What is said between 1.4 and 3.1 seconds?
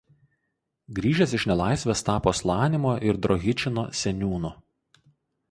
nelaisvės tapo Slanimo